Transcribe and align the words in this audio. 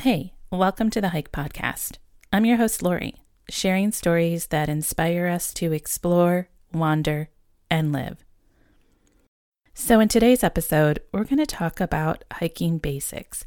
Hey, 0.00 0.32
welcome 0.50 0.88
to 0.92 1.02
the 1.02 1.10
Hike 1.10 1.30
Podcast. 1.30 1.98
I'm 2.32 2.46
your 2.46 2.56
host, 2.56 2.82
Lori, 2.82 3.16
sharing 3.50 3.92
stories 3.92 4.46
that 4.46 4.70
inspire 4.70 5.26
us 5.26 5.52
to 5.52 5.74
explore, 5.74 6.48
wander, 6.72 7.28
and 7.70 7.92
live. 7.92 8.24
So, 9.74 10.00
in 10.00 10.08
today's 10.08 10.42
episode, 10.42 11.02
we're 11.12 11.24
going 11.24 11.36
to 11.36 11.44
talk 11.44 11.82
about 11.82 12.24
hiking 12.32 12.78
basics, 12.78 13.44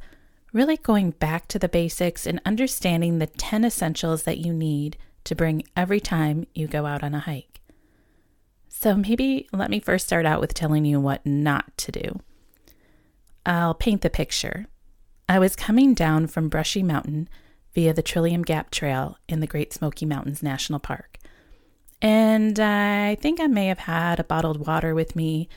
really 0.52 0.78
going 0.78 1.10
back 1.10 1.48
to 1.48 1.58
the 1.58 1.68
basics 1.68 2.28
and 2.28 2.40
understanding 2.46 3.18
the 3.18 3.26
10 3.26 3.66
essentials 3.66 4.22
that 4.22 4.38
you 4.38 4.54
need 4.54 4.96
to 5.24 5.34
bring 5.34 5.64
every 5.76 6.00
time 6.00 6.46
you 6.54 6.68
go 6.68 6.86
out 6.86 7.02
on 7.02 7.16
a 7.16 7.20
hike. 7.22 7.62
So, 8.70 8.94
maybe 8.94 9.48
let 9.52 9.72
me 9.72 9.80
first 9.80 10.06
start 10.06 10.28
out 10.28 10.40
with 10.40 10.54
telling 10.54 10.86
you 10.86 11.00
what 11.00 11.26
not 11.26 11.76
to 11.80 11.92
do. 11.92 12.20
I'll 13.44 13.74
paint 13.74 14.04
the 14.04 14.12
picture. 14.12 14.68
I 15.28 15.40
was 15.40 15.56
coming 15.56 15.94
down 15.94 16.28
from 16.28 16.50
Brushy 16.50 16.84
Mountain 16.84 17.30
via 17.74 17.94
the 17.94 18.02
Trillium 18.02 18.44
Gap 18.44 18.72
Trail 18.72 19.18
in 19.28 19.40
the 19.40 19.48
Great 19.48 19.74
Smoky 19.74 20.06
Mountains 20.06 20.44
National 20.44 20.80
Park. 20.80 21.18
And 22.02 22.60
I 22.60 23.16
think 23.16 23.40
I 23.40 23.48
may 23.48 23.68
have 23.68 23.80
had 23.80 24.20
a 24.20 24.24
bottled 24.26 24.66
water 24.66 24.94
with 24.94 25.16
me 25.16 25.48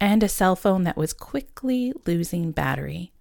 and 0.00 0.22
a 0.22 0.28
cell 0.28 0.56
phone 0.56 0.84
that 0.84 0.96
was 0.96 1.12
quickly 1.12 1.92
losing 2.06 2.50
battery. 2.50 3.12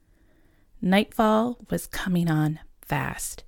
Nightfall 0.81 1.59
was 1.69 1.85
coming 1.85 2.29
on 2.29 2.59
fast. 2.81 3.43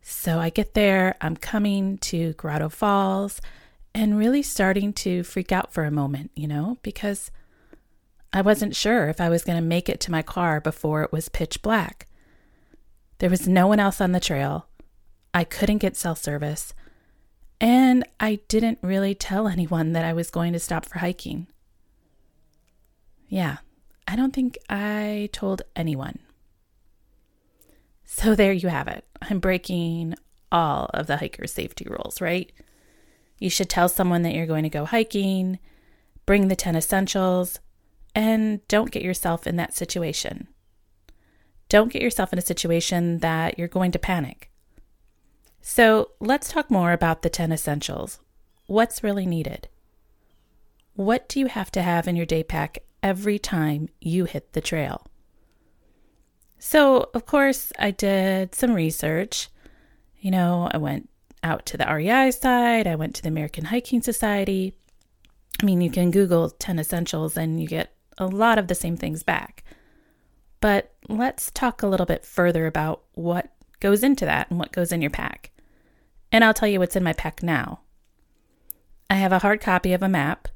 So 0.00 0.38
I 0.38 0.48
get 0.48 0.72
there, 0.72 1.16
I'm 1.20 1.36
coming 1.36 1.98
to 1.98 2.32
Grotto 2.34 2.70
Falls 2.70 3.42
and 3.94 4.16
really 4.16 4.42
starting 4.42 4.92
to 4.94 5.22
freak 5.22 5.52
out 5.52 5.72
for 5.72 5.84
a 5.84 5.90
moment, 5.90 6.30
you 6.34 6.46
know, 6.46 6.78
because 6.82 7.30
I 8.32 8.42
wasn't 8.42 8.76
sure 8.76 9.08
if 9.08 9.20
I 9.20 9.28
was 9.28 9.44
going 9.44 9.56
to 9.56 9.64
make 9.64 9.88
it 9.88 10.00
to 10.00 10.10
my 10.10 10.22
car 10.22 10.60
before 10.60 11.02
it 11.02 11.12
was 11.12 11.28
pitch 11.28 11.62
black. 11.62 12.06
There 13.18 13.30
was 13.30 13.48
no 13.48 13.66
one 13.66 13.80
else 13.80 14.00
on 14.00 14.12
the 14.12 14.20
trail. 14.20 14.66
I 15.32 15.44
couldn't 15.44 15.78
get 15.78 15.96
cell 15.96 16.14
service. 16.14 16.74
And 17.60 18.06
I 18.20 18.40
didn't 18.48 18.78
really 18.82 19.14
tell 19.14 19.48
anyone 19.48 19.92
that 19.92 20.04
I 20.04 20.12
was 20.12 20.30
going 20.30 20.52
to 20.52 20.60
stop 20.60 20.84
for 20.84 20.98
hiking. 20.98 21.48
Yeah, 23.28 23.58
I 24.06 24.16
don't 24.16 24.32
think 24.32 24.56
I 24.70 25.28
told 25.32 25.62
anyone. 25.74 26.20
So 28.04 28.34
there 28.34 28.52
you 28.52 28.68
have 28.68 28.88
it. 28.88 29.04
I'm 29.20 29.40
breaking 29.40 30.14
all 30.50 30.88
of 30.94 31.06
the 31.06 31.16
hiker's 31.16 31.52
safety 31.52 31.86
rules, 31.88 32.20
right? 32.20 32.50
You 33.38 33.50
should 33.50 33.68
tell 33.68 33.88
someone 33.88 34.22
that 34.22 34.34
you're 34.34 34.46
going 34.46 34.62
to 34.62 34.70
go 34.70 34.84
hiking, 34.84 35.58
bring 36.26 36.48
the 36.48 36.56
10 36.56 36.74
essentials, 36.74 37.60
and 38.14 38.66
don't 38.68 38.90
get 38.90 39.02
yourself 39.02 39.46
in 39.46 39.56
that 39.56 39.74
situation. 39.74 40.48
Don't 41.68 41.92
get 41.92 42.02
yourself 42.02 42.32
in 42.32 42.38
a 42.38 42.42
situation 42.42 43.18
that 43.18 43.58
you're 43.58 43.68
going 43.68 43.92
to 43.92 43.98
panic. 43.98 44.50
So 45.60 46.12
let's 46.18 46.50
talk 46.50 46.70
more 46.70 46.92
about 46.92 47.22
the 47.22 47.30
10 47.30 47.52
essentials. 47.52 48.20
What's 48.66 49.04
really 49.04 49.26
needed? 49.26 49.68
What 50.94 51.28
do 51.28 51.38
you 51.40 51.46
have 51.46 51.70
to 51.72 51.82
have 51.82 52.08
in 52.08 52.16
your 52.16 52.26
day 52.26 52.42
pack 52.42 52.78
every 53.02 53.38
time 53.38 53.88
you 54.00 54.24
hit 54.24 54.52
the 54.52 54.60
trail? 54.60 55.06
So, 56.58 57.10
of 57.14 57.24
course, 57.24 57.72
I 57.78 57.92
did 57.92 58.54
some 58.54 58.74
research. 58.74 59.48
You 60.18 60.30
know, 60.30 60.68
I 60.72 60.78
went 60.78 61.08
out 61.42 61.66
to 61.66 61.76
the 61.76 61.86
REI 61.86 62.32
side, 62.32 62.86
I 62.86 62.96
went 62.96 63.14
to 63.16 63.22
the 63.22 63.28
American 63.28 63.66
Hiking 63.66 64.02
Society. 64.02 64.74
I 65.62 65.64
mean, 65.64 65.80
you 65.80 65.90
can 65.90 66.10
Google 66.10 66.50
10 66.50 66.78
essentials 66.78 67.36
and 67.36 67.60
you 67.60 67.68
get 67.68 67.92
a 68.18 68.26
lot 68.26 68.58
of 68.58 68.68
the 68.68 68.74
same 68.74 68.96
things 68.96 69.22
back. 69.22 69.64
But 70.60 70.92
let's 71.08 71.50
talk 71.50 71.82
a 71.82 71.86
little 71.86 72.06
bit 72.06 72.24
further 72.24 72.66
about 72.66 73.02
what 73.14 73.52
goes 73.80 74.02
into 74.02 74.24
that 74.24 74.50
and 74.50 74.58
what 74.58 74.72
goes 74.72 74.92
in 74.92 75.00
your 75.00 75.10
pack. 75.10 75.52
And 76.30 76.44
I'll 76.44 76.54
tell 76.54 76.68
you 76.68 76.80
what's 76.80 76.96
in 76.96 77.04
my 77.04 77.12
pack 77.12 77.42
now. 77.42 77.80
I 79.08 79.14
have 79.14 79.32
a 79.32 79.38
hard 79.38 79.60
copy 79.60 79.92
of 79.92 80.02
a 80.02 80.08
map 80.08 80.48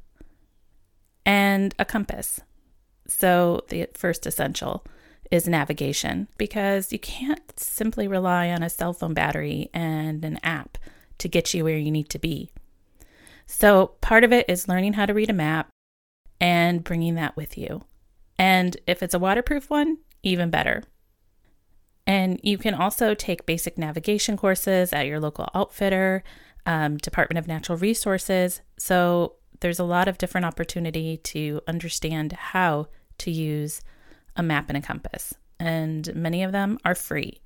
and 1.25 1.75
a 1.78 1.84
compass. 1.84 2.41
So, 3.06 3.65
the 3.69 3.88
first 3.94 4.26
essential 4.26 4.84
is 5.31 5.48
navigation 5.48 6.28
because 6.36 6.92
you 6.92 6.98
can't 6.98 7.59
simply 7.59 8.06
rely 8.06 8.50
on 8.50 8.62
a 8.62 8.70
cell 8.70 8.92
phone 8.92 9.15
battery 9.15 9.70
and 9.72 10.25
an 10.25 10.38
app 10.42 10.78
to 11.19 11.28
get 11.28 11.54
you 11.54 11.65
where 11.65 11.78
you 11.78 11.91
need 11.91 12.09
to 12.10 12.19
be. 12.19 12.50
So, 13.47 13.92
part 14.00 14.25
of 14.25 14.32
it 14.32 14.47
is 14.48 14.69
learning 14.69 14.92
how 14.94 15.06
to 15.06 15.15
read 15.15 15.31
a 15.31 15.34
map 15.34 15.72
and 16.42 16.82
bringing 16.82 17.14
that 17.14 17.36
with 17.36 17.56
you. 17.56 17.84
And 18.36 18.76
if 18.88 19.00
it's 19.00 19.14
a 19.14 19.19
waterproof 19.19 19.70
one, 19.70 19.98
even 20.25 20.50
better. 20.50 20.82
And 22.04 22.41
you 22.42 22.58
can 22.58 22.75
also 22.75 23.14
take 23.14 23.47
basic 23.47 23.78
navigation 23.78 24.36
courses 24.36 24.92
at 24.92 25.06
your 25.06 25.20
local 25.20 25.48
outfitter, 25.54 26.25
um, 26.66 26.97
Department 26.97 27.38
of 27.38 27.47
Natural 27.47 27.78
Resources. 27.78 28.60
So 28.76 29.36
there's 29.60 29.78
a 29.78 29.84
lot 29.84 30.08
of 30.08 30.19
different 30.19 30.44
opportunity 30.44 31.19
to 31.19 31.60
understand 31.69 32.32
how 32.32 32.88
to 33.19 33.30
use 33.30 33.80
a 34.34 34.42
map 34.42 34.69
and 34.69 34.76
a 34.76 34.82
compass. 34.82 35.34
And 35.60 36.12
many 36.12 36.42
of 36.42 36.50
them 36.50 36.76
are 36.84 36.97
free. 36.97 37.41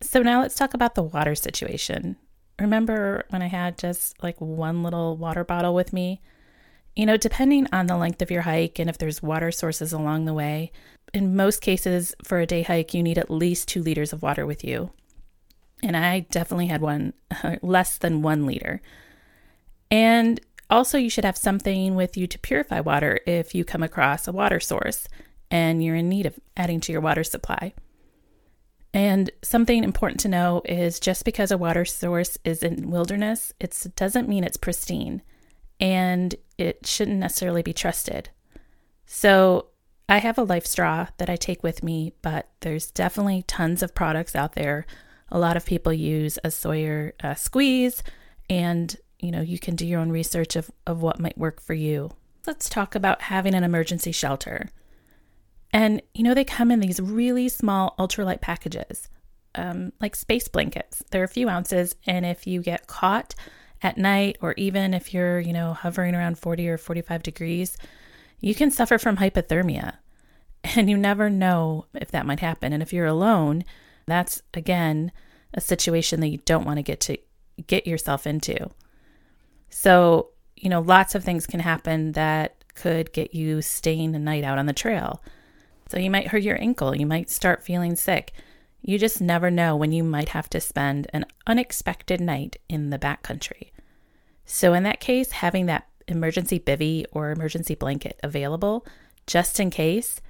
So 0.00 0.22
now 0.22 0.40
let's 0.40 0.54
talk 0.54 0.72
about 0.72 0.94
the 0.94 1.02
water 1.02 1.34
situation. 1.34 2.16
Remember 2.58 3.26
when 3.28 3.42
I 3.42 3.48
had 3.48 3.76
just 3.76 4.22
like 4.22 4.40
one 4.40 4.82
little 4.82 5.18
water 5.18 5.44
bottle 5.44 5.74
with 5.74 5.92
me? 5.92 6.22
You 6.96 7.04
know, 7.04 7.18
depending 7.18 7.68
on 7.72 7.86
the 7.86 7.96
length 7.96 8.22
of 8.22 8.30
your 8.30 8.42
hike 8.42 8.78
and 8.78 8.88
if 8.88 8.96
there's 8.96 9.22
water 9.22 9.52
sources 9.52 9.92
along 9.92 10.24
the 10.24 10.32
way, 10.32 10.72
in 11.12 11.36
most 11.36 11.60
cases 11.60 12.14
for 12.24 12.40
a 12.40 12.46
day 12.46 12.62
hike, 12.62 12.94
you 12.94 13.02
need 13.02 13.18
at 13.18 13.30
least 13.30 13.68
two 13.68 13.82
liters 13.82 14.14
of 14.14 14.22
water 14.22 14.46
with 14.46 14.64
you. 14.64 14.90
And 15.82 15.94
I 15.94 16.20
definitely 16.20 16.68
had 16.68 16.80
one 16.80 17.12
less 17.62 17.98
than 17.98 18.22
one 18.22 18.46
liter. 18.46 18.80
And 19.90 20.40
also, 20.70 20.96
you 20.98 21.10
should 21.10 21.24
have 21.24 21.36
something 21.36 21.94
with 21.94 22.16
you 22.16 22.26
to 22.26 22.38
purify 22.38 22.80
water 22.80 23.20
if 23.26 23.54
you 23.54 23.64
come 23.64 23.82
across 23.82 24.26
a 24.26 24.32
water 24.32 24.58
source 24.58 25.06
and 25.50 25.84
you're 25.84 25.94
in 25.94 26.08
need 26.08 26.26
of 26.26 26.40
adding 26.56 26.80
to 26.80 26.92
your 26.92 27.02
water 27.02 27.22
supply. 27.22 27.74
And 28.92 29.30
something 29.42 29.84
important 29.84 30.18
to 30.20 30.28
know 30.28 30.62
is 30.64 30.98
just 30.98 31.26
because 31.26 31.50
a 31.50 31.58
water 31.58 31.84
source 31.84 32.38
is 32.42 32.62
in 32.62 32.90
wilderness, 32.90 33.52
it 33.60 33.86
doesn't 33.94 34.28
mean 34.28 34.42
it's 34.42 34.56
pristine 34.56 35.20
and 35.80 36.34
it 36.58 36.86
shouldn't 36.86 37.18
necessarily 37.18 37.62
be 37.62 37.72
trusted. 37.72 38.30
So 39.06 39.68
I 40.08 40.18
have 40.18 40.38
a 40.38 40.46
LifeStraw 40.46 41.08
that 41.18 41.30
I 41.30 41.36
take 41.36 41.62
with 41.62 41.82
me, 41.82 42.12
but 42.22 42.48
there's 42.60 42.90
definitely 42.90 43.42
tons 43.46 43.82
of 43.82 43.94
products 43.94 44.36
out 44.36 44.52
there. 44.52 44.86
A 45.30 45.38
lot 45.38 45.56
of 45.56 45.66
people 45.66 45.92
use 45.92 46.38
a 46.44 46.50
Sawyer 46.50 47.14
uh, 47.22 47.34
squeeze, 47.34 48.02
and 48.48 48.96
you 49.18 49.32
know 49.32 49.40
you 49.40 49.58
can 49.58 49.74
do 49.74 49.86
your 49.86 50.00
own 50.00 50.10
research 50.10 50.54
of, 50.54 50.70
of 50.86 51.02
what 51.02 51.18
might 51.18 51.38
work 51.38 51.60
for 51.60 51.74
you. 51.74 52.10
Let's 52.46 52.68
talk 52.68 52.94
about 52.94 53.22
having 53.22 53.54
an 53.54 53.64
emergency 53.64 54.12
shelter. 54.12 54.68
And 55.72 56.00
you 56.14 56.22
know 56.22 56.34
they 56.34 56.44
come 56.44 56.70
in 56.70 56.78
these 56.78 57.00
really 57.00 57.48
small 57.48 57.96
ultralight 57.98 58.40
packages, 58.40 59.08
um, 59.56 59.92
like 60.00 60.14
space 60.14 60.46
blankets. 60.46 61.02
They're 61.10 61.24
a 61.24 61.28
few 61.28 61.48
ounces, 61.48 61.96
and 62.06 62.24
if 62.24 62.46
you 62.46 62.62
get 62.62 62.86
caught 62.86 63.34
at 63.82 63.98
night, 63.98 64.38
or 64.40 64.54
even 64.56 64.94
if 64.94 65.12
you're, 65.12 65.40
you 65.40 65.52
know, 65.52 65.74
hovering 65.74 66.14
around 66.14 66.38
40 66.38 66.68
or 66.68 66.78
45 66.78 67.22
degrees, 67.22 67.76
you 68.40 68.54
can 68.54 68.70
suffer 68.70 68.98
from 68.98 69.16
hypothermia. 69.18 69.96
And 70.74 70.90
you 70.90 70.96
never 70.96 71.30
know 71.30 71.86
if 71.94 72.10
that 72.10 72.26
might 72.26 72.40
happen. 72.40 72.72
And 72.72 72.82
if 72.82 72.92
you're 72.92 73.06
alone, 73.06 73.64
that's 74.06 74.42
again 74.52 75.12
a 75.54 75.60
situation 75.60 76.18
that 76.20 76.28
you 76.28 76.38
don't 76.38 76.64
want 76.64 76.78
to 76.78 76.82
get 76.82 76.98
to 77.02 77.18
get 77.68 77.86
yourself 77.86 78.26
into. 78.26 78.70
So, 79.70 80.30
you 80.56 80.68
know, 80.68 80.80
lots 80.80 81.14
of 81.14 81.22
things 81.22 81.46
can 81.46 81.60
happen 81.60 82.12
that 82.12 82.64
could 82.74 83.12
get 83.12 83.34
you 83.34 83.62
staying 83.62 84.14
a 84.14 84.18
night 84.18 84.44
out 84.44 84.58
on 84.58 84.66
the 84.66 84.72
trail. 84.72 85.22
So 85.88 85.98
you 85.98 86.10
might 86.10 86.28
hurt 86.28 86.42
your 86.42 86.60
ankle, 86.60 86.96
you 86.96 87.06
might 87.06 87.30
start 87.30 87.62
feeling 87.62 87.96
sick. 87.96 88.32
You 88.82 88.98
just 88.98 89.20
never 89.20 89.50
know 89.50 89.74
when 89.74 89.92
you 89.92 90.04
might 90.04 90.28
have 90.30 90.48
to 90.50 90.60
spend 90.60 91.08
an 91.12 91.26
unexpected 91.46 92.20
night 92.20 92.56
in 92.68 92.90
the 92.90 92.98
backcountry. 92.98 93.70
So, 94.46 94.72
in 94.74 94.84
that 94.84 95.00
case, 95.00 95.32
having 95.32 95.66
that 95.66 95.88
emergency 96.08 96.58
bivy 96.60 97.04
or 97.10 97.30
emergency 97.30 97.74
blanket 97.74 98.18
available 98.22 98.86
just 99.26 99.58
in 99.58 99.70
case 99.70 100.20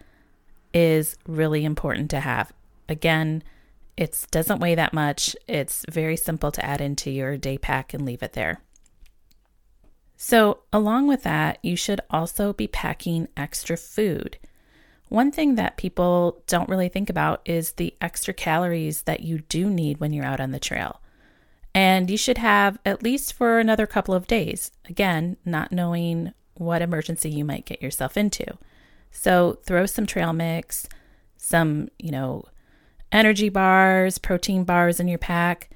is 0.73 1.17
really 1.27 1.65
important 1.65 2.11
to 2.11 2.21
have. 2.21 2.53
Again, 2.89 3.43
it 3.97 4.27
doesn't 4.31 4.61
weigh 4.61 4.75
that 4.75 4.93
much. 4.93 5.37
It's 5.47 5.85
very 5.91 6.17
simple 6.17 6.51
to 6.53 6.65
add 6.65 6.81
into 6.81 7.11
your 7.11 7.37
day 7.37 7.59
pack 7.59 7.95
and 7.95 8.05
leave 8.05 8.23
it 8.23 8.33
there. 8.33 8.61
So, 10.17 10.61
along 10.73 11.09
with 11.09 11.23
that, 11.25 11.59
you 11.63 11.77
should 11.77 12.01
also 12.11 12.55
be 12.55 12.67
packing 12.67 13.29
extra 13.37 13.77
food. 13.77 14.39
One 15.09 15.31
thing 15.31 15.55
that 15.55 15.77
people 15.77 16.43
don't 16.47 16.69
really 16.69 16.89
think 16.89 17.11
about 17.11 17.43
is 17.45 17.73
the 17.73 17.95
extra 18.01 18.35
calories 18.35 19.03
that 19.03 19.21
you 19.21 19.41
do 19.41 19.69
need 19.69 19.99
when 20.01 20.13
you're 20.13 20.25
out 20.25 20.41
on 20.41 20.53
the 20.53 20.59
trail. 20.59 21.01
And 21.77 22.11
you 22.11 22.17
should 22.17 22.39
have 22.39 22.79
at 22.87 23.03
least 23.03 23.35
for 23.35 23.59
another 23.59 23.87
couple 23.87 24.15
of 24.15 24.27
days. 24.27 24.71
Again, 24.89 25.37
not 25.45 25.73
knowing 25.73 26.33
what 26.55 26.81
emergency 26.81 27.29
you 27.29 27.45
might 27.45 27.67
get 27.67 27.83
yourself 27.83 28.17
into. 28.17 28.47
So 29.11 29.59
throw 29.63 29.85
some 29.85 30.07
trail 30.07 30.33
mix, 30.33 30.89
some, 31.37 31.91
you 31.99 32.11
know, 32.11 32.47
energy 33.13 33.51
bars, 33.51 34.17
protein 34.17 34.65
bars 34.65 35.01
in 35.01 35.07
your 35.07 35.19
pack. 35.19 35.69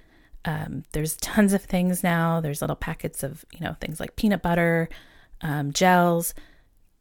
Um, 0.46 0.84
there's 0.92 1.18
tons 1.18 1.52
of 1.52 1.64
things 1.64 2.02
now. 2.02 2.40
There's 2.40 2.62
little 2.62 2.76
packets 2.76 3.22
of, 3.22 3.44
you 3.52 3.60
know, 3.60 3.76
things 3.78 4.00
like 4.00 4.16
peanut 4.16 4.40
butter, 4.40 4.88
um, 5.42 5.70
gels. 5.70 6.32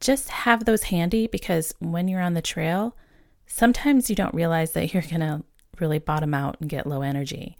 Just 0.00 0.28
have 0.28 0.66
those 0.66 0.82
handy 0.82 1.26
because 1.26 1.72
when 1.78 2.06
you're 2.06 2.20
on 2.20 2.34
the 2.34 2.42
trail, 2.42 2.94
sometimes 3.46 4.10
you 4.10 4.14
don't 4.14 4.34
realize 4.34 4.72
that 4.72 4.92
you're 4.92 5.02
going 5.02 5.20
to 5.20 5.42
really 5.78 5.98
bottom 5.98 6.34
out 6.34 6.58
and 6.60 6.68
get 6.68 6.86
low 6.86 7.00
energy. 7.00 7.56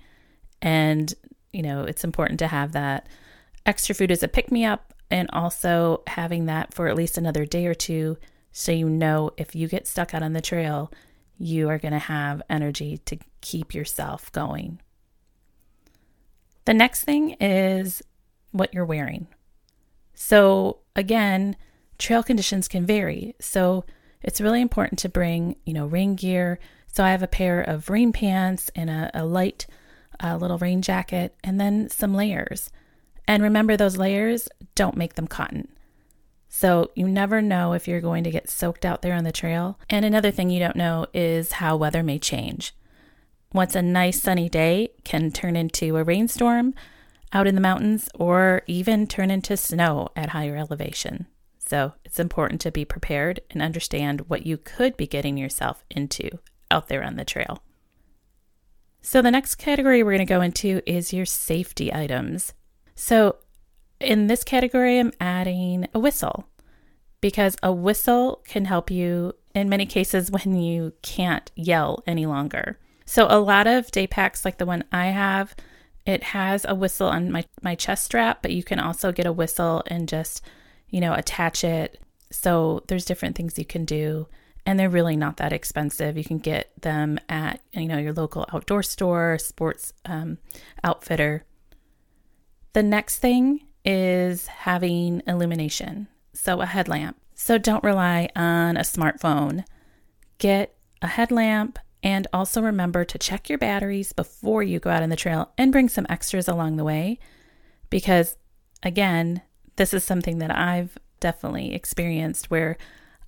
And, 0.60 1.14
you 1.52 1.62
know, 1.62 1.84
it's 1.84 2.04
important 2.04 2.38
to 2.40 2.46
have 2.46 2.72
that 2.72 3.08
extra 3.66 3.94
food 3.94 4.10
as 4.10 4.22
a 4.22 4.28
pick 4.28 4.50
me 4.50 4.64
up 4.64 4.94
and 5.10 5.28
also 5.32 6.02
having 6.06 6.46
that 6.46 6.72
for 6.72 6.88
at 6.88 6.96
least 6.96 7.18
another 7.18 7.44
day 7.44 7.66
or 7.66 7.74
two 7.74 8.16
so 8.52 8.72
you 8.72 8.88
know 8.88 9.30
if 9.36 9.54
you 9.54 9.68
get 9.68 9.86
stuck 9.86 10.14
out 10.14 10.22
on 10.22 10.32
the 10.32 10.40
trail, 10.40 10.92
you 11.38 11.68
are 11.68 11.78
going 11.78 11.92
to 11.92 11.98
have 11.98 12.42
energy 12.50 12.98
to 13.06 13.18
keep 13.40 13.74
yourself 13.74 14.30
going. 14.32 14.80
The 16.64 16.74
next 16.74 17.04
thing 17.04 17.36
is 17.40 18.02
what 18.50 18.74
you're 18.74 18.84
wearing. 18.84 19.28
So, 20.14 20.78
again, 20.94 21.56
trail 21.98 22.22
conditions 22.22 22.68
can 22.68 22.84
vary. 22.84 23.34
So, 23.40 23.84
it's 24.22 24.40
really 24.40 24.60
important 24.60 24.98
to 24.98 25.08
bring, 25.08 25.56
you 25.64 25.72
know, 25.72 25.86
rain 25.86 26.14
gear. 26.14 26.58
So, 26.92 27.02
I 27.02 27.10
have 27.12 27.22
a 27.22 27.28
pair 27.28 27.62
of 27.62 27.88
rain 27.88 28.12
pants 28.12 28.70
and 28.76 28.90
a, 28.90 29.10
a 29.14 29.24
light 29.24 29.66
uh, 30.22 30.36
little 30.36 30.58
rain 30.58 30.82
jacket 30.82 31.34
and 31.42 31.60
then 31.60 31.88
some 31.88 32.14
layers. 32.14 32.70
And 33.26 33.42
remember, 33.42 33.76
those 33.76 33.96
layers 33.96 34.48
don't 34.74 34.96
make 34.96 35.14
them 35.14 35.26
cotton. 35.26 35.68
So 36.48 36.90
you 36.96 37.06
never 37.08 37.40
know 37.40 37.74
if 37.74 37.86
you're 37.86 38.00
going 38.00 38.24
to 38.24 38.30
get 38.30 38.50
soaked 38.50 38.84
out 38.84 39.02
there 39.02 39.14
on 39.14 39.24
the 39.24 39.32
trail. 39.32 39.78
And 39.88 40.04
another 40.04 40.32
thing 40.32 40.50
you 40.50 40.58
don't 40.58 40.76
know 40.76 41.06
is 41.14 41.52
how 41.52 41.76
weather 41.76 42.02
may 42.02 42.18
change. 42.18 42.74
Once 43.52 43.74
a 43.74 43.82
nice 43.82 44.20
sunny 44.20 44.48
day 44.48 44.90
can 45.04 45.30
turn 45.30 45.56
into 45.56 45.96
a 45.96 46.04
rainstorm 46.04 46.74
out 47.32 47.46
in 47.46 47.54
the 47.54 47.60
mountains 47.60 48.08
or 48.14 48.62
even 48.66 49.06
turn 49.06 49.30
into 49.30 49.56
snow 49.56 50.08
at 50.16 50.30
higher 50.30 50.56
elevation. 50.56 51.26
So 51.58 51.92
it's 52.04 52.18
important 52.18 52.60
to 52.62 52.72
be 52.72 52.84
prepared 52.84 53.40
and 53.50 53.62
understand 53.62 54.22
what 54.22 54.44
you 54.44 54.56
could 54.56 54.96
be 54.96 55.06
getting 55.06 55.36
yourself 55.36 55.84
into 55.88 56.30
out 56.68 56.88
there 56.88 57.04
on 57.04 57.14
the 57.14 57.24
trail. 57.24 57.62
So 59.02 59.22
the 59.22 59.30
next 59.30 59.56
category 59.56 60.02
we're 60.02 60.12
going 60.12 60.26
to 60.26 60.34
go 60.34 60.42
into 60.42 60.82
is 60.86 61.12
your 61.12 61.26
safety 61.26 61.92
items. 61.92 62.52
So 62.94 63.36
in 63.98 64.26
this 64.26 64.44
category, 64.44 64.98
I'm 64.98 65.12
adding 65.20 65.86
a 65.94 65.98
whistle 65.98 66.46
because 67.20 67.56
a 67.62 67.72
whistle 67.72 68.42
can 68.46 68.66
help 68.66 68.90
you 68.90 69.34
in 69.54 69.68
many 69.68 69.86
cases 69.86 70.30
when 70.30 70.54
you 70.54 70.92
can't 71.02 71.50
yell 71.54 72.02
any 72.06 72.26
longer. 72.26 72.78
So 73.06 73.26
a 73.28 73.40
lot 73.40 73.66
of 73.66 73.90
day 73.90 74.06
packs 74.06 74.44
like 74.44 74.58
the 74.58 74.66
one 74.66 74.84
I 74.92 75.06
have, 75.06 75.54
it 76.06 76.22
has 76.22 76.64
a 76.68 76.74
whistle 76.74 77.08
on 77.08 77.30
my, 77.30 77.44
my 77.62 77.74
chest 77.74 78.04
strap, 78.04 78.40
but 78.42 78.52
you 78.52 78.62
can 78.62 78.78
also 78.78 79.12
get 79.12 79.26
a 79.26 79.32
whistle 79.32 79.82
and 79.86 80.08
just, 80.08 80.42
you 80.88 81.00
know, 81.00 81.14
attach 81.14 81.64
it. 81.64 82.00
So 82.30 82.84
there's 82.86 83.04
different 83.04 83.36
things 83.36 83.58
you 83.58 83.64
can 83.64 83.84
do 83.84 84.28
and 84.66 84.78
they're 84.78 84.90
really 84.90 85.16
not 85.16 85.38
that 85.38 85.52
expensive. 85.52 86.16
You 86.16 86.24
can 86.24 86.38
get 86.38 86.70
them 86.80 87.18
at, 87.28 87.60
you 87.72 87.86
know, 87.86 87.98
your 87.98 88.12
local 88.12 88.46
outdoor 88.52 88.82
store, 88.82 89.38
sports 89.38 89.92
um, 90.04 90.38
outfitter. 90.84 91.44
The 92.72 92.82
next 92.82 93.18
thing 93.18 93.66
is 93.84 94.46
having 94.46 95.22
illumination, 95.26 96.08
so 96.32 96.60
a 96.60 96.66
headlamp. 96.66 97.16
So 97.34 97.58
don't 97.58 97.82
rely 97.82 98.28
on 98.36 98.76
a 98.76 98.80
smartphone. 98.80 99.64
Get 100.38 100.76
a 101.02 101.06
headlamp 101.06 101.78
and 102.02 102.26
also 102.32 102.62
remember 102.62 103.04
to 103.04 103.18
check 103.18 103.48
your 103.48 103.58
batteries 103.58 104.12
before 104.12 104.62
you 104.62 104.78
go 104.78 104.90
out 104.90 105.02
on 105.02 105.08
the 105.08 105.16
trail 105.16 105.50
and 105.58 105.72
bring 105.72 105.88
some 105.88 106.06
extras 106.08 106.48
along 106.48 106.76
the 106.76 106.84
way 106.84 107.18
because, 107.88 108.36
again, 108.82 109.42
this 109.76 109.92
is 109.92 110.04
something 110.04 110.38
that 110.38 110.50
I've 110.50 110.98
definitely 111.20 111.74
experienced 111.74 112.50
where 112.50 112.76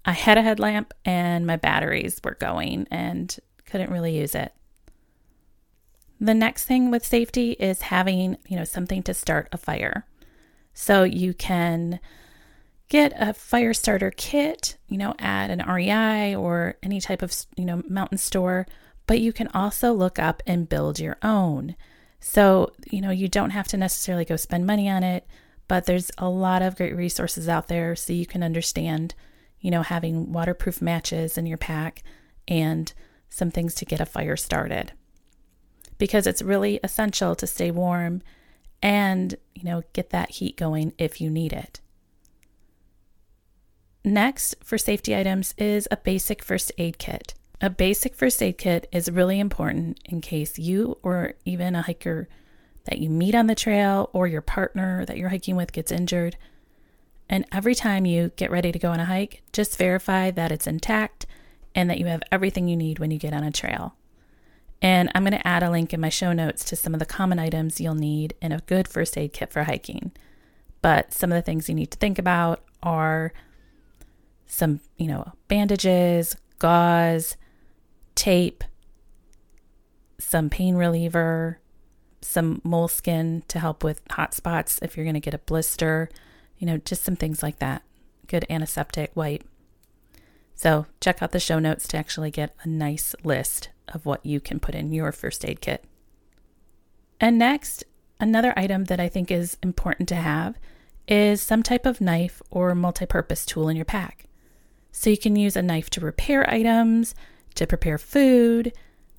I 0.05 0.13
had 0.13 0.39
a 0.39 0.43
headlamp 0.43 0.93
and 1.05 1.47
my 1.47 1.57
batteries 1.57 2.21
were 2.25 2.37
going 2.41 2.87
and 2.91 3.37
couldn't 3.67 3.91
really 3.91 4.19
use 4.19 4.35
it. 4.35 4.53
The 6.21 6.35
next 6.35 6.65
thing 6.65 6.91
with 6.91 7.05
safety 7.05 7.53
is 7.53 7.83
having, 7.83 8.37
you 8.47 8.57
know, 8.57 8.65
something 8.65 9.03
to 9.05 9.15
start 9.15 9.49
a 9.53 9.57
fire. 9.57 10.07
So 10.75 11.03
you 11.03 11.35
can 11.35 12.01
get 12.89 13.13
a 13.17 13.33
fire 13.33 13.75
starter 13.75 14.11
kit, 14.11 14.77
you 14.87 14.99
know, 14.99 15.15
at 15.19 15.51
an 15.51 15.67
REI 15.67 16.35
or 16.35 16.77
any 16.83 17.01
type 17.01 17.23
of, 17.23 17.35
you 17.57 17.65
know, 17.65 17.83
mountain 17.89 18.19
store, 18.19 18.67
but 19.07 19.21
you 19.21 19.33
can 19.33 19.49
also 19.49 19.93
look 19.93 20.19
up 20.19 20.43
and 20.47 20.69
build 20.69 21.01
your 21.01 21.17
own. 21.23 21.75
So, 22.21 22.73
you 22.91 23.01
know, 23.01 23.11
you 23.11 23.29
don't 23.29 23.51
have 23.51 23.67
to 23.69 23.77
necessarily 23.77 24.25
go 24.25 24.37
spend 24.37 24.67
money 24.67 24.89
on 24.89 25.03
it, 25.03 25.27
but 25.67 25.87
there's 25.87 26.11
a 26.19 26.29
lot 26.29 26.63
of 26.63 26.77
great 26.77 26.95
resources 26.95 27.49
out 27.49 27.69
there 27.69 27.97
so 27.97 28.13
you 28.13 28.27
can 28.27 28.43
understand, 28.43 29.15
you 29.62 29.70
know, 29.70 29.82
having 29.82 30.32
waterproof 30.32 30.82
matches 30.82 31.38
in 31.38 31.47
your 31.47 31.56
pack 31.56 32.03
and 32.47 32.93
some 33.31 33.50
things 33.50 33.75
to 33.76 33.87
get 33.87 34.00
a 34.00 34.05
fire 34.05 34.37
started 34.37 34.93
because 35.97 36.26
it's 36.26 36.43
really 36.43 36.81
essential 36.85 37.35
to 37.37 37.47
stay 37.47 37.70
warm 37.70 38.20
and, 38.82 39.37
you 39.55 39.62
know, 39.62 39.82
get 39.93 40.11
that 40.11 40.32
heat 40.32 40.56
going 40.56 40.93
if 40.99 41.20
you 41.20 41.31
need 41.31 41.53
it. 41.53 41.81
Next, 44.05 44.56
for 44.64 44.76
safety 44.76 45.14
items, 45.17 45.55
is 45.56 45.87
a 45.93 45.97
basic 45.97 46.43
first 46.43 46.73
aid 46.76 46.99
kit. 46.99 47.35
A 47.61 47.70
basic 47.70 48.17
first 48.17 48.43
aid 48.43 48.58
kit 48.58 48.88
is 48.91 49.08
really 49.08 49.38
important 49.38 50.00
in 50.05 50.20
case 50.20 50.58
you 50.58 50.99
or 51.05 51.35
even 51.44 51.76
a 51.76 51.82
hiker 51.82 52.29
that 52.87 52.99
you 52.99 53.08
meet 53.08 53.37
on 53.37 53.47
the 53.47 53.55
trail 53.55 54.11
or 54.12 54.26
your 54.26 54.43
partner 54.43 55.05
that 55.06 55.17
you're 55.17 55.29
hiking 55.29 55.55
with 55.55 55.73
gets 55.73 55.93
injured. 55.93 56.37
And 57.32 57.46
every 57.50 57.75
time 57.75 58.05
you 58.05 58.31
get 58.37 58.50
ready 58.50 58.73
to 58.73 58.79
go 58.79 58.90
on 58.90 59.00
a 59.00 59.06
hike, 59.06 59.40
just 59.55 59.79
verify 59.79 60.31
that 60.32 60.52
it's 60.52 60.67
intact 60.67 61.25
and 61.75 61.88
that 61.88 61.99
you 61.99 62.05
have 62.05 62.23
everything 62.31 62.69
you 62.69 62.76
need 62.76 62.99
when 62.99 63.11
you 63.11 63.19
get 63.19 63.32
on 63.32 63.43
a 63.43 63.50
trail. 63.50 63.96
And 64.82 65.11
I'm 65.14 65.23
going 65.23 65.32
to 65.32 65.46
add 65.46 65.62
a 65.62 65.70
link 65.70 65.94
in 65.94 66.00
my 66.00 66.11
show 66.11 66.34
notes 66.34 66.62
to 66.64 66.76
some 66.76 66.93
of 66.93 67.00
the 67.00 67.06
common 67.06 67.38
items 67.38 67.81
you'll 67.81 67.94
need 67.94 68.34
in 68.43 68.52
a 68.52 68.61
good 68.61 68.87
first 68.87 69.17
aid 69.17 69.32
kit 69.32 69.50
for 69.50 69.64
hiking. 69.64 70.12
But 70.82 71.14
some 71.14 71.32
of 71.32 71.37
the 71.37 71.43
things 71.43 71.70
you 71.70 71.75
need 71.75 71.90
to 71.93 71.99
think 71.99 72.19
about 72.19 72.64
are 72.82 73.32
some, 74.46 74.81
you 74.99 75.06
know, 75.06 75.32
bandages, 75.49 76.37
gauze, 76.58 77.38
tape, 78.14 78.62
some 80.19 80.51
pain 80.51 80.74
reliever, 80.74 81.60
some 82.20 82.60
moleskin 82.62 83.43
to 83.48 83.58
help 83.58 83.82
with 83.82 84.03
hot 84.10 84.34
spots 84.34 84.79
if 84.82 84.98
you're 84.98 85.06
going 85.06 85.15
to 85.15 85.20
get 85.20 85.32
a 85.32 85.39
blister, 85.39 86.10
you 86.63 86.67
know, 86.67 86.79
just 86.79 87.03
some 87.03 87.17
things 87.17 87.43
like 87.43 87.59
that. 87.59 87.83
Good 88.29 88.47
antiseptic 88.49 89.11
wipe. 89.17 89.43
So 90.55 90.87
check 91.01 91.21
out 91.21 91.33
the 91.33 91.41
show 91.41 91.59
notes 91.59 91.89
to 91.89 91.97
actually 91.97 92.31
get 92.31 92.55
a 92.63 92.69
nice 92.69 93.17
list 93.25 93.71
of 93.89 94.07
what 94.07 94.25
you 94.25 94.39
can 94.39 94.61
put 94.61 94.77
in 94.77 94.93
your 94.93 95.11
first 95.11 95.45
aid 95.45 95.61
kit. 95.61 95.83
And 97.19 97.37
next, 97.37 97.83
another 98.21 98.55
item 98.57 98.85
that 98.85 99.01
I 99.01 99.09
think 99.09 99.29
is 99.29 99.59
important 99.61 100.09
to 100.11 100.15
have 100.15 100.57
is 101.09 101.43
some 101.43 101.65
type 101.65 101.85
of 101.85 102.01
knife 102.01 102.41
or 102.49 102.77
multi 102.77 103.07
purpose 103.07 103.45
tool 103.45 103.69
in 103.69 103.75
your 103.75 103.85
pack. 103.85 104.27
So 104.93 105.11
you 105.11 105.19
can 105.19 105.35
use 105.35 105.57
a 105.57 105.63
knife 105.63 105.91
to 105.91 106.01
repair 106.01 106.49
items, 106.49 107.17
to 107.57 107.67
prepare 107.67 107.99
food, 107.99 108.73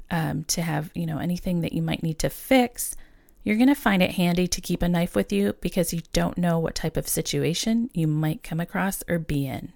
um, 0.10 0.46
to 0.46 0.62
have, 0.62 0.92
you 0.96 1.06
know, 1.06 1.18
anything 1.18 1.60
that 1.60 1.74
you 1.74 1.82
might 1.82 2.04
need 2.04 2.20
to 2.20 2.30
fix. 2.30 2.96
You're 3.44 3.58
going 3.58 3.68
to 3.68 3.76
find 3.76 4.02
it 4.02 4.12
handy 4.12 4.48
to 4.48 4.62
keep 4.62 4.82
a 4.82 4.90
knife 4.90 5.16
with 5.16 5.34
you 5.34 5.54
because 5.60 5.94
you 5.94 6.02
don't 6.14 6.38
know 6.38 6.60
what 6.60 6.76
type 6.76 6.96
of 6.96 7.08
situation 7.08 7.90
you 7.94 8.08
might 8.08 8.44
come 8.44 8.60
across 8.60 9.04
or 9.10 9.20
be 9.20 9.46
in. 9.46 9.74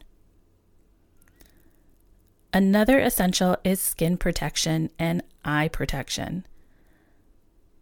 Another 2.53 2.99
essential 2.99 3.57
is 3.63 3.81
skin 3.81 4.17
protection 4.17 4.89
and 4.97 5.21
eye 5.43 5.67
protection. 5.67 6.45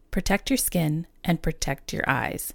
Protect 0.10 0.50
your 0.50 0.58
skin 0.58 1.06
and 1.24 1.42
protect 1.42 1.94
your 1.94 2.04
eyes. 2.08 2.54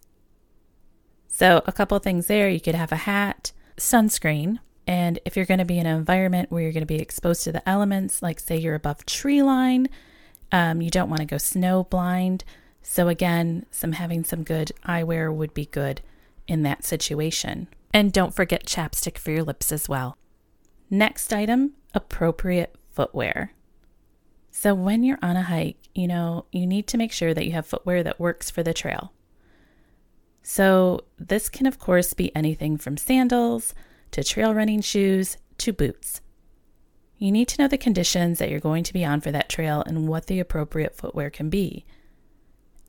So, 1.29 1.63
a 1.67 1.73
couple 1.73 1.99
things 2.01 2.27
there 2.27 2.51
you 2.51 2.61
could 2.61 2.75
have 2.75 2.91
a 2.91 2.97
hat, 2.97 3.53
sunscreen, 3.77 4.59
and 4.87 5.21
if 5.25 5.37
you're 5.37 5.47
going 5.47 5.59
to 5.59 5.65
be 5.65 5.79
in 5.79 5.87
an 5.87 5.97
environment 5.97 6.51
where 6.51 6.63
you're 6.63 6.73
going 6.73 6.83
to 6.83 6.87
be 6.87 7.01
exposed 7.01 7.45
to 7.45 7.53
the 7.53 7.67
elements, 7.69 8.23
like 8.23 8.41
say 8.41 8.57
you're 8.57 8.75
above 8.75 9.07
tree 9.07 9.43
line, 9.43 9.89
um, 10.51 10.83
you 10.83 10.91
don't 10.91 11.09
want 11.09 11.21
to 11.21 11.27
go 11.27 11.39
snow 11.39 11.85
blind. 11.85 12.45
So, 12.83 13.09
again, 13.09 13.67
some 13.71 13.93
having 13.93 14.25
some 14.25 14.43
good 14.43 14.73
eyewear 14.85 15.33
would 15.33 15.55
be 15.55 15.67
good 15.67 16.01
in 16.47 16.63
that 16.63 16.85
situation. 16.85 17.69
And 17.93 18.13
don't 18.13 18.35
forget 18.35 18.67
chapstick 18.67 19.19
for 19.19 19.31
your 19.31 19.45
lips 19.45 19.73
as 19.73 19.89
well. 19.89 20.17
Next 20.89 21.33
item 21.33 21.75
appropriate 21.95 22.75
footwear. 22.93 23.53
So, 24.51 24.75
when 24.75 25.05
you're 25.05 25.19
on 25.23 25.37
a 25.37 25.43
hike, 25.43 25.89
you 25.95 26.09
know, 26.09 26.47
you 26.53 26.67
need 26.67 26.87
to 26.89 26.99
make 26.99 27.13
sure 27.13 27.35
that 27.35 27.45
you 27.45 27.53
have 27.53 27.67
footwear 27.67 28.03
that 28.03 28.19
works 28.21 28.51
for 28.51 28.63
the 28.63 28.75
trail. 28.75 29.13
So, 30.43 31.05
this 31.19 31.49
can, 31.49 31.67
of 31.67 31.79
course, 31.79 32.15
be 32.15 32.35
anything 32.35 32.77
from 32.77 32.97
sandals 32.97 33.75
to 34.11 34.25
trail 34.25 34.55
running 34.55 34.81
shoes 34.81 35.37
to 35.59 35.73
boots. 35.73 36.21
You 37.19 37.31
need 37.31 37.49
to 37.49 37.63
know 37.63 37.69
the 37.69 37.79
conditions 37.79 38.39
that 38.39 38.51
you're 38.51 38.61
going 38.61 38.83
to 38.85 38.93
be 38.93 39.05
on 39.05 39.21
for 39.21 39.31
that 39.31 39.51
trail 39.51 39.85
and 39.87 40.09
what 40.09 40.27
the 40.27 40.41
appropriate 40.41 40.97
footwear 40.97 41.31
can 41.31 41.51
be. 41.51 41.85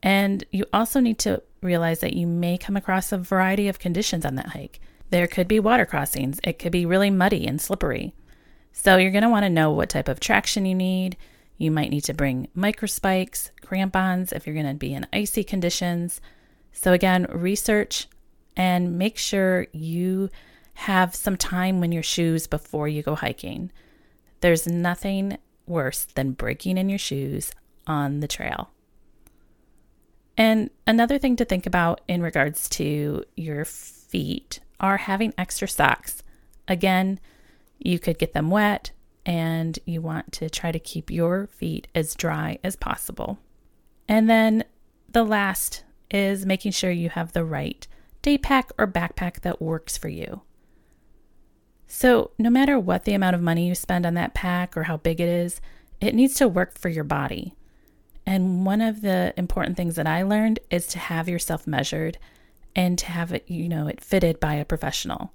And 0.03 0.43
you 0.51 0.65
also 0.73 0.99
need 0.99 1.19
to 1.19 1.43
realize 1.61 1.99
that 1.99 2.13
you 2.13 2.25
may 2.25 2.57
come 2.57 2.75
across 2.75 3.11
a 3.11 3.17
variety 3.17 3.67
of 3.67 3.79
conditions 3.79 4.25
on 4.25 4.35
that 4.35 4.49
hike. 4.49 4.79
There 5.11 5.27
could 5.27 5.47
be 5.47 5.59
water 5.59 5.85
crossings, 5.85 6.39
it 6.43 6.57
could 6.57 6.71
be 6.71 6.85
really 6.85 7.09
muddy 7.09 7.45
and 7.45 7.61
slippery. 7.61 8.13
So 8.73 8.97
you're 8.97 9.11
going 9.11 9.23
to 9.23 9.29
want 9.29 9.43
to 9.43 9.49
know 9.49 9.71
what 9.71 9.89
type 9.89 10.07
of 10.07 10.19
traction 10.19 10.65
you 10.65 10.73
need. 10.73 11.17
You 11.57 11.69
might 11.69 11.91
need 11.91 12.05
to 12.05 12.13
bring 12.13 12.47
microspikes, 12.57 13.51
crampons 13.61 14.31
if 14.31 14.47
you're 14.47 14.55
going 14.55 14.65
to 14.65 14.73
be 14.73 14.93
in 14.93 15.05
icy 15.13 15.43
conditions. 15.43 16.21
So, 16.71 16.93
again, 16.93 17.27
research 17.29 18.07
and 18.55 18.97
make 18.97 19.17
sure 19.17 19.67
you 19.71 20.29
have 20.73 21.13
some 21.13 21.37
time 21.37 21.79
when 21.79 21.91
your 21.91 22.03
shoes 22.03 22.47
before 22.47 22.87
you 22.87 23.03
go 23.03 23.15
hiking. 23.15 23.71
There's 24.39 24.65
nothing 24.65 25.37
worse 25.67 26.05
than 26.05 26.31
breaking 26.31 26.77
in 26.77 26.89
your 26.89 26.97
shoes 26.97 27.51
on 27.85 28.21
the 28.21 28.27
trail. 28.27 28.71
And 30.37 30.69
another 30.87 31.17
thing 31.17 31.35
to 31.37 31.45
think 31.45 31.65
about 31.65 32.01
in 32.07 32.21
regards 32.21 32.69
to 32.69 33.23
your 33.35 33.65
feet 33.65 34.59
are 34.79 34.97
having 34.97 35.33
extra 35.37 35.67
socks. 35.67 36.23
Again, 36.67 37.19
you 37.79 37.99
could 37.99 38.17
get 38.17 38.33
them 38.33 38.49
wet 38.49 38.91
and 39.25 39.77
you 39.85 40.01
want 40.01 40.31
to 40.33 40.49
try 40.49 40.71
to 40.71 40.79
keep 40.79 41.11
your 41.11 41.47
feet 41.47 41.87
as 41.93 42.15
dry 42.15 42.57
as 42.63 42.75
possible. 42.75 43.39
And 44.07 44.29
then 44.29 44.63
the 45.09 45.23
last 45.23 45.83
is 46.09 46.45
making 46.45 46.71
sure 46.71 46.91
you 46.91 47.09
have 47.09 47.33
the 47.33 47.45
right 47.45 47.87
day 48.21 48.37
pack 48.37 48.71
or 48.77 48.87
backpack 48.87 49.41
that 49.41 49.61
works 49.61 49.97
for 49.97 50.09
you. 50.09 50.41
So, 51.87 52.31
no 52.39 52.49
matter 52.49 52.79
what 52.79 53.03
the 53.03 53.13
amount 53.13 53.35
of 53.35 53.41
money 53.41 53.67
you 53.67 53.75
spend 53.75 54.05
on 54.05 54.13
that 54.13 54.33
pack 54.33 54.77
or 54.77 54.83
how 54.83 54.97
big 54.97 55.19
it 55.19 55.27
is, 55.27 55.59
it 55.99 56.15
needs 56.15 56.35
to 56.35 56.47
work 56.47 56.77
for 56.77 56.87
your 56.89 57.03
body. 57.03 57.53
And 58.25 58.65
one 58.65 58.81
of 58.81 59.01
the 59.01 59.33
important 59.37 59.77
things 59.77 59.95
that 59.95 60.07
I 60.07 60.23
learned 60.23 60.59
is 60.69 60.87
to 60.87 60.99
have 60.99 61.27
yourself 61.27 61.65
measured 61.65 62.17
and 62.75 62.97
to 62.99 63.07
have 63.07 63.33
it, 63.33 63.49
you 63.49 63.67
know, 63.67 63.87
it 63.87 64.01
fitted 64.01 64.39
by 64.39 64.55
a 64.55 64.65
professional. 64.65 65.33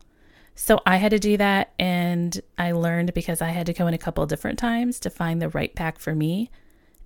So 0.55 0.81
I 0.87 0.97
had 0.97 1.11
to 1.11 1.19
do 1.19 1.37
that 1.37 1.73
and 1.78 2.40
I 2.57 2.73
learned 2.73 3.12
because 3.12 3.43
I 3.43 3.50
had 3.50 3.66
to 3.66 3.75
go 3.75 3.87
in 3.87 3.95
a 3.95 3.99
couple 3.99 4.25
different 4.25 4.59
times 4.59 4.99
to 5.00 5.11
find 5.11 5.43
the 5.43 5.50
right 5.50 5.75
pack 5.75 5.99
for 5.99 6.14
me, 6.14 6.50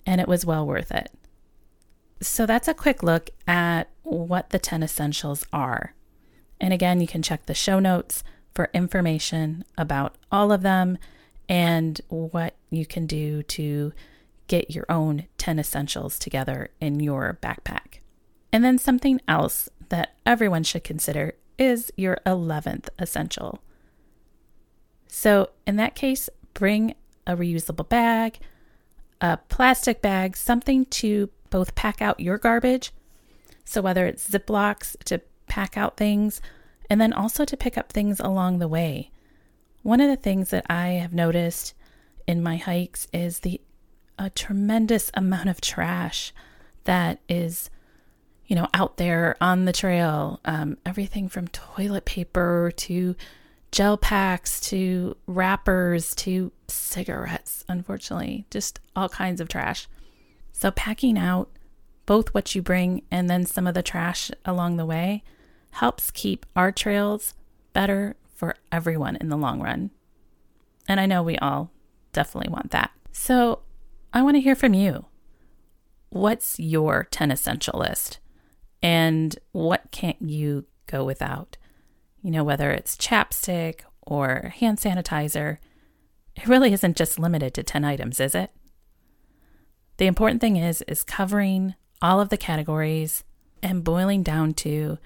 and 0.06 0.20
it 0.20 0.28
was 0.28 0.46
well 0.46 0.66
worth 0.66 0.92
it. 0.92 1.10
So 2.20 2.46
that's 2.46 2.68
a 2.68 2.74
quick 2.74 3.02
look 3.02 3.30
at 3.46 3.90
what 4.02 4.50
the 4.50 4.58
10 4.58 4.82
essentials 4.82 5.44
are. 5.52 5.94
And 6.60 6.72
again, 6.72 7.00
you 7.00 7.06
can 7.06 7.22
check 7.22 7.46
the 7.46 7.54
show 7.54 7.80
notes 7.80 8.22
for 8.54 8.70
information 8.74 9.64
about 9.78 10.14
all 10.30 10.52
of 10.52 10.62
them 10.62 10.98
and 11.48 12.00
what 12.08 12.54
you 12.70 12.86
can 12.86 13.06
do 13.06 13.42
to 13.42 13.92
get 14.50 14.72
your 14.72 14.84
own 14.88 15.28
10 15.38 15.60
essentials 15.60 16.18
together 16.18 16.70
in 16.80 16.98
your 16.98 17.38
backpack. 17.40 18.00
And 18.52 18.64
then 18.64 18.78
something 18.78 19.20
else 19.28 19.68
that 19.90 20.16
everyone 20.26 20.64
should 20.64 20.82
consider 20.82 21.34
is 21.56 21.92
your 21.96 22.18
11th 22.26 22.88
essential. 22.98 23.60
So, 25.06 25.50
in 25.68 25.76
that 25.76 25.94
case, 25.94 26.28
bring 26.52 26.96
a 27.28 27.36
reusable 27.36 27.88
bag, 27.88 28.40
a 29.20 29.36
plastic 29.36 30.02
bag, 30.02 30.36
something 30.36 30.84
to 30.86 31.30
both 31.50 31.76
pack 31.76 32.02
out 32.02 32.18
your 32.18 32.36
garbage. 32.36 32.90
So, 33.64 33.80
whether 33.80 34.04
it's 34.04 34.28
Ziplocs 34.28 34.96
to 35.04 35.20
pack 35.46 35.76
out 35.76 35.96
things 35.96 36.40
and 36.88 37.00
then 37.00 37.12
also 37.12 37.44
to 37.44 37.56
pick 37.56 37.78
up 37.78 37.92
things 37.92 38.18
along 38.18 38.58
the 38.58 38.66
way. 38.66 39.12
One 39.82 40.00
of 40.00 40.08
the 40.08 40.16
things 40.16 40.50
that 40.50 40.66
I 40.68 40.88
have 40.88 41.12
noticed 41.12 41.74
in 42.26 42.42
my 42.42 42.56
hikes 42.56 43.06
is 43.12 43.40
the 43.40 43.60
a 44.20 44.30
tremendous 44.30 45.10
amount 45.14 45.48
of 45.48 45.60
trash 45.60 46.32
that 46.84 47.18
is 47.28 47.70
you 48.46 48.54
know 48.54 48.68
out 48.74 48.96
there 48.98 49.36
on 49.40 49.64
the 49.64 49.72
trail 49.72 50.40
um, 50.44 50.76
everything 50.84 51.28
from 51.28 51.48
toilet 51.48 52.04
paper 52.04 52.72
to 52.76 53.16
gel 53.72 53.96
packs 53.96 54.60
to 54.60 55.16
wrappers 55.26 56.14
to 56.14 56.52
cigarettes 56.68 57.64
unfortunately 57.68 58.44
just 58.50 58.78
all 58.94 59.08
kinds 59.08 59.40
of 59.40 59.48
trash 59.48 59.88
so 60.52 60.70
packing 60.70 61.16
out 61.16 61.48
both 62.06 62.34
what 62.34 62.54
you 62.54 62.60
bring 62.60 63.02
and 63.10 63.30
then 63.30 63.46
some 63.46 63.66
of 63.66 63.74
the 63.74 63.82
trash 63.82 64.30
along 64.44 64.76
the 64.76 64.84
way 64.84 65.22
helps 65.70 66.10
keep 66.10 66.44
our 66.56 66.72
trails 66.72 67.34
better 67.72 68.16
for 68.34 68.56
everyone 68.72 69.16
in 69.16 69.28
the 69.28 69.36
long 69.36 69.60
run. 69.60 69.90
And 70.88 70.98
I 70.98 71.06
know 71.06 71.22
we 71.22 71.36
all 71.38 71.70
definitely 72.12 72.50
want 72.50 72.70
that. 72.72 72.90
So 73.12 73.60
I 74.12 74.22
want 74.22 74.36
to 74.36 74.40
hear 74.40 74.56
from 74.56 74.74
you. 74.74 75.06
What's 76.10 76.58
your 76.58 77.06
10 77.10 77.30
essential 77.30 77.78
list? 77.78 78.18
And 78.82 79.38
what 79.52 79.90
can't 79.92 80.20
you 80.20 80.66
go 80.86 81.04
without? 81.04 81.56
You 82.22 82.30
know, 82.30 82.42
whether 82.42 82.70
it's 82.72 82.96
chapstick 82.96 83.80
or 84.02 84.52
hand 84.56 84.78
sanitizer, 84.78 85.58
it 86.34 86.46
really 86.46 86.72
isn't 86.72 86.96
just 86.96 87.18
limited 87.18 87.54
to 87.54 87.62
10 87.62 87.84
items, 87.84 88.18
is 88.18 88.34
it? 88.34 88.50
The 89.98 90.06
important 90.06 90.40
thing 90.40 90.56
is 90.56 90.82
is 90.82 91.04
covering 91.04 91.74
all 92.02 92.20
of 92.20 92.30
the 92.30 92.38
categories 92.38 93.22
and 93.62 93.84
boiling 93.84 94.22
down 94.22 94.54
to 94.54 94.98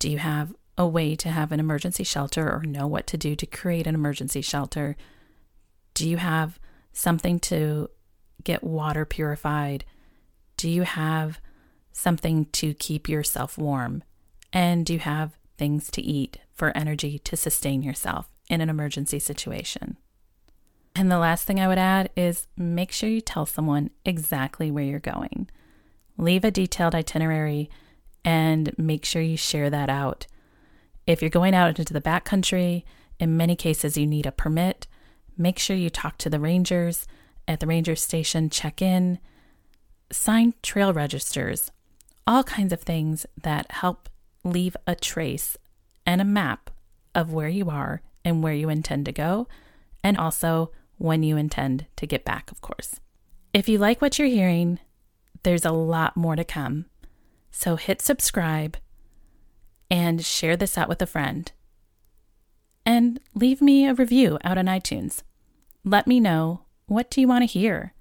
do 0.00 0.10
you 0.10 0.18
have 0.18 0.52
a 0.76 0.86
way 0.86 1.14
to 1.14 1.28
have 1.30 1.52
an 1.52 1.60
emergency 1.60 2.02
shelter 2.02 2.52
or 2.52 2.62
know 2.62 2.86
what 2.86 3.06
to 3.06 3.16
do 3.16 3.36
to 3.36 3.46
create 3.46 3.86
an 3.86 3.94
emergency 3.94 4.42
shelter? 4.42 4.96
Do 5.94 6.08
you 6.08 6.16
have 6.16 6.58
something 6.92 7.38
to 7.40 7.88
get 8.44 8.62
water 8.62 9.04
purified? 9.04 9.84
Do 10.56 10.68
you 10.68 10.82
have 10.82 11.40
something 11.92 12.46
to 12.46 12.74
keep 12.74 13.08
yourself 13.08 13.58
warm? 13.58 14.04
And 14.52 14.86
do 14.86 14.92
you 14.92 14.98
have 15.00 15.38
things 15.56 15.90
to 15.92 16.02
eat 16.02 16.38
for 16.52 16.76
energy 16.76 17.18
to 17.18 17.36
sustain 17.36 17.82
yourself 17.82 18.28
in 18.48 18.60
an 18.60 18.70
emergency 18.70 19.18
situation? 19.18 19.96
And 20.96 21.10
the 21.10 21.18
last 21.18 21.44
thing 21.44 21.58
I 21.58 21.66
would 21.66 21.78
add 21.78 22.10
is 22.16 22.46
make 22.56 22.92
sure 22.92 23.08
you 23.08 23.20
tell 23.20 23.46
someone 23.46 23.90
exactly 24.04 24.70
where 24.70 24.84
you're 24.84 25.00
going. 25.00 25.50
Leave 26.16 26.44
a 26.44 26.52
detailed 26.52 26.94
itinerary 26.94 27.68
and 28.24 28.72
make 28.78 29.04
sure 29.04 29.20
you 29.20 29.36
share 29.36 29.70
that 29.70 29.90
out. 29.90 30.26
If 31.06 31.20
you're 31.20 31.30
going 31.30 31.54
out 31.54 31.78
into 31.78 31.92
the 31.92 32.00
backcountry, 32.00 32.84
in 33.18 33.36
many 33.36 33.56
cases 33.56 33.96
you 33.96 34.06
need 34.06 34.26
a 34.26 34.32
permit. 34.32 34.86
Make 35.36 35.58
sure 35.58 35.76
you 35.76 35.90
talk 35.90 36.16
to 36.18 36.30
the 36.30 36.40
rangers 36.40 37.06
at 37.46 37.60
the 37.60 37.66
ranger 37.66 37.96
station, 37.96 38.50
check 38.50 38.80
in, 38.80 39.18
sign 40.10 40.54
trail 40.62 40.92
registers, 40.92 41.70
all 42.26 42.42
kinds 42.42 42.72
of 42.72 42.80
things 42.80 43.26
that 43.40 43.70
help 43.70 44.08
leave 44.44 44.76
a 44.86 44.94
trace 44.94 45.56
and 46.06 46.20
a 46.20 46.24
map 46.24 46.70
of 47.14 47.32
where 47.32 47.48
you 47.48 47.70
are 47.70 48.02
and 48.24 48.42
where 48.42 48.54
you 48.54 48.68
intend 48.68 49.06
to 49.06 49.12
go, 49.12 49.46
and 50.02 50.16
also 50.16 50.70
when 50.96 51.22
you 51.22 51.36
intend 51.36 51.86
to 51.96 52.06
get 52.06 52.24
back, 52.24 52.50
of 52.50 52.60
course. 52.60 53.00
If 53.52 53.68
you 53.68 53.78
like 53.78 54.00
what 54.00 54.18
you're 54.18 54.28
hearing, 54.28 54.80
there's 55.42 55.64
a 55.64 55.72
lot 55.72 56.16
more 56.16 56.36
to 56.36 56.44
come. 56.44 56.86
So 57.50 57.76
hit 57.76 58.02
subscribe 58.02 58.76
and 59.90 60.24
share 60.24 60.56
this 60.56 60.76
out 60.76 60.88
with 60.88 61.00
a 61.02 61.06
friend. 61.06 61.50
And 62.86 63.20
leave 63.34 63.62
me 63.62 63.86
a 63.86 63.94
review 63.94 64.38
out 64.44 64.58
on 64.58 64.66
iTunes. 64.66 65.22
Let 65.84 66.06
me 66.06 66.20
know 66.20 66.63
what 66.86 67.10
do 67.10 67.20
you 67.20 67.28
want 67.28 67.42
to 67.42 67.46
hear? 67.46 67.92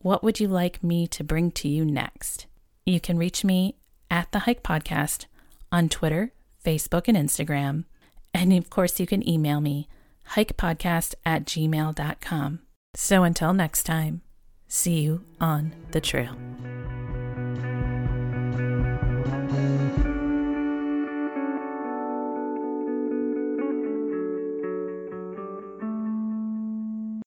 What 0.00 0.22
would 0.22 0.40
you 0.40 0.48
like 0.48 0.82
me 0.82 1.06
to 1.08 1.24
bring 1.24 1.50
to 1.52 1.68
you 1.68 1.84
next? 1.84 2.46
You 2.84 3.00
can 3.00 3.18
reach 3.18 3.44
me 3.44 3.76
at 4.10 4.30
the 4.32 4.40
Hike 4.40 4.62
Podcast 4.62 5.26
on 5.72 5.88
Twitter, 5.88 6.32
Facebook, 6.64 7.08
and 7.08 7.16
Instagram. 7.16 7.84
And 8.32 8.52
of 8.52 8.70
course, 8.70 9.00
you 9.00 9.06
can 9.06 9.28
email 9.28 9.60
me 9.60 9.88
hikepodcast 10.30 11.14
at 11.24 11.44
gmail.com. 11.44 12.60
So 12.94 13.22
until 13.22 13.52
next 13.52 13.84
time, 13.84 14.22
see 14.68 15.00
you 15.00 15.24
on 15.40 15.72
the 15.92 16.00
trail. 16.00 16.36